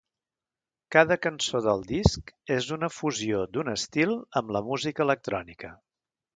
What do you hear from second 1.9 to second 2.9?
disc és